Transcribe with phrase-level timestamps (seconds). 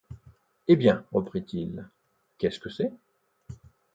[0.67, 1.87] Eh bien, reprit-il,
[2.39, 2.91] qu’est-ce que c’est?